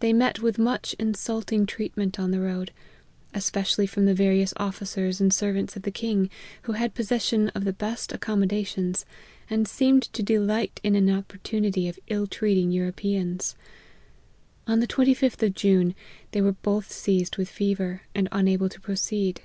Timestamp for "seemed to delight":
9.68-10.80